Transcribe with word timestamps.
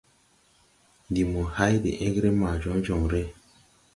Ndi 1.09 1.23
mo 1.31 1.41
hay 1.55 1.73
de 1.83 1.91
egre 2.07 2.29
ma 2.39 2.49
jɔnjɔŋre. 2.61 3.21